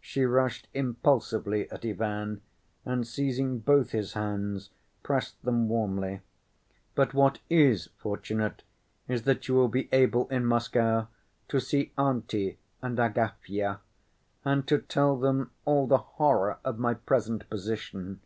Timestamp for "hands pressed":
4.14-5.42